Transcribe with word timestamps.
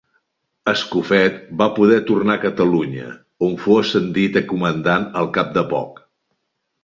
Escofet 0.71 1.35
va 1.61 1.65
poder 1.75 1.97
tornar 2.07 2.37
a 2.39 2.41
Catalunya, 2.45 3.11
on 3.47 3.53
fou 3.65 3.77
ascendit 3.81 4.41
a 4.41 4.43
comandant 4.53 5.05
al 5.21 5.29
cap 5.39 5.53
de 5.59 5.65
poc. 5.75 6.01